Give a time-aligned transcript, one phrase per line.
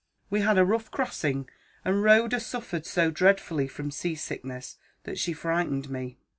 [0.31, 1.47] We had a rough crossing;
[1.85, 6.17] and Rhoda suffered so dreadfully from sea sickness that she frightened me.